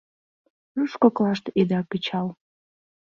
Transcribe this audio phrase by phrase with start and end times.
[0.75, 2.27] Руш коклаште ида кычал